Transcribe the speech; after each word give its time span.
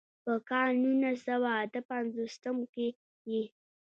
پۀ 0.23 0.33
کال 0.49 0.71
نولس 0.81 1.19
سوه 1.27 1.51
اتۀ 1.61 1.81
پنځوستم 1.89 2.57
کښې 2.73 2.87
ئې 3.29 3.41